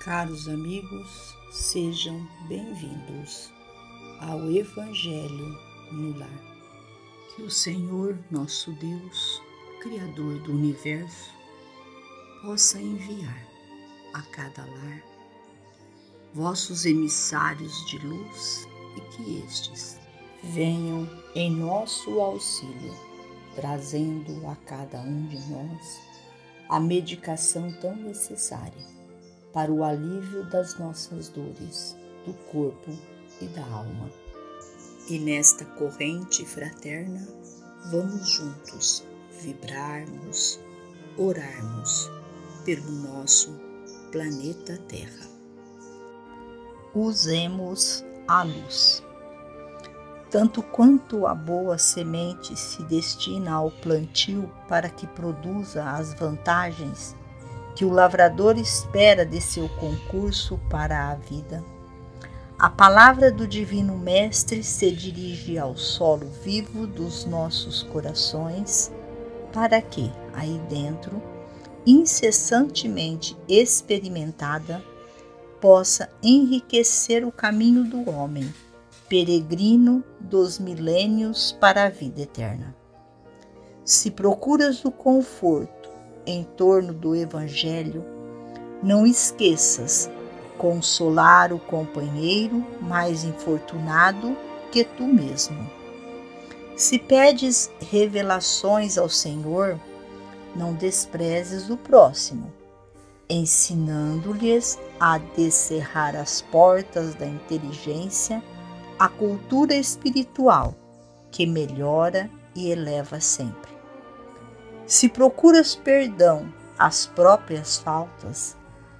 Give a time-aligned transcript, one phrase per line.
[0.00, 3.52] Caros amigos, sejam bem-vindos
[4.18, 5.58] ao Evangelho
[5.92, 6.40] no Lar.
[7.36, 9.42] Que o Senhor, nosso Deus,
[9.82, 11.30] Criador do universo,
[12.40, 13.46] possa enviar
[14.14, 15.02] a cada lar
[16.32, 20.00] vossos emissários de luz e que estes
[20.42, 22.94] venham em nosso auxílio,
[23.54, 26.00] trazendo a cada um de nós
[26.70, 28.99] a medicação tão necessária
[29.52, 31.96] para o alívio das nossas dores,
[32.26, 32.90] do corpo
[33.40, 34.10] e da alma.
[35.08, 37.26] E nesta corrente fraterna,
[37.90, 39.04] vamos juntos
[39.42, 40.60] vibrarmos,
[41.16, 42.10] orarmos
[42.64, 43.58] pelo nosso
[44.12, 45.28] planeta Terra.
[46.94, 49.02] Usemos a luz.
[50.30, 57.16] Tanto quanto a boa semente se destina ao plantio para que produza as vantagens
[57.74, 61.64] que o lavrador espera de seu concurso para a vida.
[62.58, 68.92] A palavra do Divino Mestre se dirige ao solo vivo dos nossos corações,
[69.50, 71.22] para que, aí dentro,
[71.86, 74.84] incessantemente experimentada,
[75.58, 78.52] possa enriquecer o caminho do homem,
[79.08, 82.76] peregrino dos milênios para a vida eterna.
[83.82, 85.79] Se procuras o conforto,
[86.26, 88.04] em torno do Evangelho,
[88.82, 90.10] não esqueças
[90.56, 94.36] consolar o companheiro mais infortunado
[94.70, 95.70] que tu mesmo.
[96.76, 99.80] Se pedes revelações ao Senhor,
[100.54, 102.52] não desprezes o próximo,
[103.28, 108.42] ensinando-lhes a descerrar as portas da inteligência,
[108.98, 110.74] a cultura espiritual
[111.30, 113.79] que melhora e eleva sempre.
[114.90, 118.56] Se procuras perdão às próprias faltas,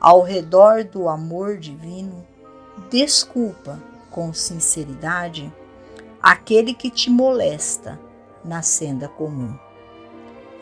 [0.00, 2.24] ao redor do amor divino,
[2.88, 5.52] desculpa com sinceridade
[6.22, 7.98] aquele que te molesta
[8.44, 9.58] na senda comum.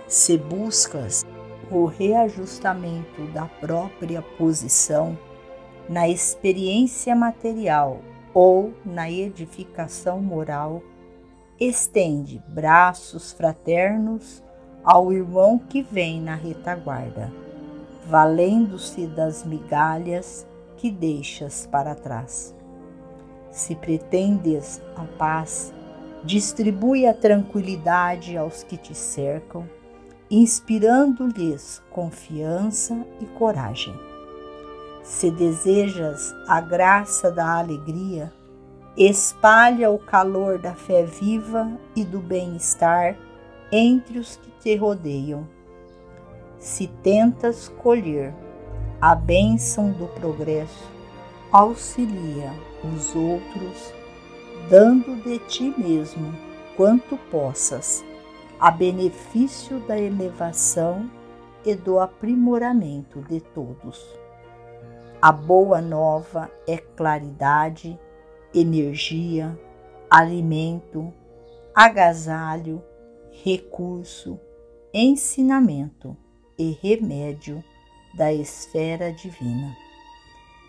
[0.09, 1.23] Se buscas
[1.71, 5.19] o reajustamento da própria posição
[5.87, 8.01] na experiência material
[8.33, 10.83] ou na edificação moral,
[11.61, 14.43] estende braços fraternos
[14.85, 17.33] ao irmão que vem na retaguarda,
[18.07, 20.47] valendo-se das migalhas
[20.77, 22.55] que deixas para trás.
[23.51, 25.73] Se pretendes a paz,
[26.25, 29.69] distribui a tranquilidade aos que te cercam,
[30.31, 33.95] inspirando-lhes confiança e coragem.
[35.03, 38.33] Se desejas a graça da alegria,
[38.97, 43.17] espalha o calor da fé viva e do bem-estar
[43.73, 45.47] entre os que te rodeiam.
[46.59, 48.35] Se tentas colher
[49.01, 50.91] a bênção do progresso,
[51.51, 52.53] auxilia
[52.85, 53.93] os outros,
[54.69, 56.35] dando de ti mesmo
[56.77, 58.05] quanto possas,
[58.59, 61.11] a benefício da elevação
[61.65, 64.05] e do aprimoramento de todos.
[65.21, 67.99] A boa nova é claridade,
[68.55, 69.59] energia,
[70.11, 71.13] alimento,
[71.75, 72.83] agasalho,
[73.33, 74.39] recurso,
[74.93, 76.17] ensinamento
[76.59, 77.63] e remédio
[78.15, 79.77] da esfera divina.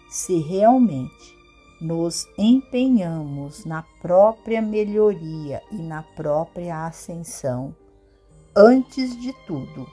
[0.10, 1.36] Se realmente
[1.82, 7.76] nos empenhamos na própria melhoria e na própria ascensão,
[8.56, 9.88] antes de tudo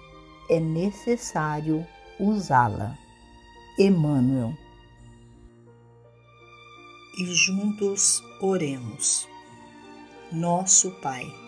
[0.51, 1.87] é necessário
[2.21, 2.97] usá-la.
[3.79, 4.53] Emmanuel.
[7.17, 9.29] E juntos oremos.
[10.33, 11.48] Nosso Pai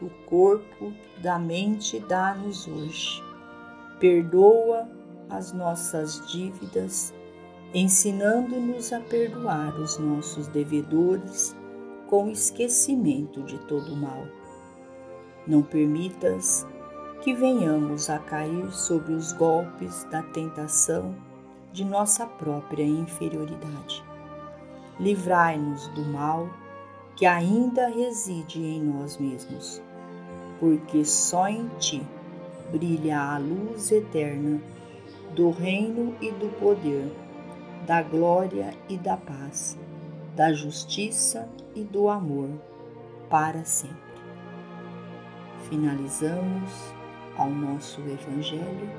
[0.00, 3.22] do corpo, da mente, dá-nos hoje.
[3.98, 4.88] Perdoa
[5.28, 7.14] as nossas dívidas,
[7.74, 11.54] ensinando-nos a perdoar os nossos devedores
[12.08, 14.26] com esquecimento de todo mal.
[15.46, 16.66] Não permitas
[17.20, 21.14] que venhamos a cair sobre os golpes da tentação
[21.72, 24.02] de nossa própria inferioridade.
[24.98, 26.48] Livrai-nos do mal
[27.14, 29.82] que ainda reside em nós mesmos
[30.60, 32.06] porque só em ti
[32.70, 34.60] brilha a luz eterna
[35.34, 37.10] do reino e do poder
[37.86, 39.76] da glória e da paz,
[40.36, 42.50] da justiça e do amor
[43.30, 43.96] para sempre.
[45.68, 46.70] Finalizamos
[47.36, 48.90] ao nosso Evangelho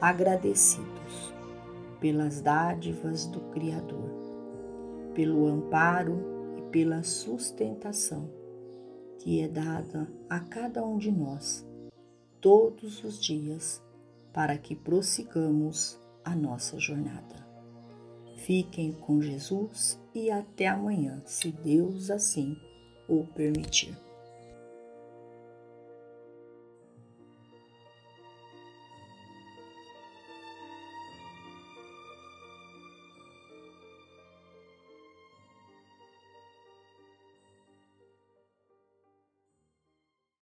[0.00, 1.34] agradecidos
[2.00, 4.10] pelas dádivas do Criador,
[5.14, 8.43] pelo amparo e pela sustentação
[9.18, 11.66] que é dada a cada um de nós
[12.40, 13.82] todos os dias
[14.32, 17.46] para que prossigamos a nossa jornada.
[18.36, 22.54] Fiquem com Jesus e até amanhã, se Deus assim
[23.08, 23.96] o permitir.